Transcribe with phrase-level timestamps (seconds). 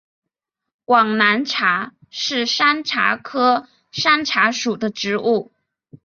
[0.83, 5.51] 广南茶是山茶科山茶属的植物。